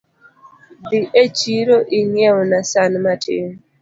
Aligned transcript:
Dhi 0.89 0.99
e 1.21 1.23
chiro 1.37 1.75
ing'iewna 1.99 2.59
san 2.71 2.91
matin 3.03 3.47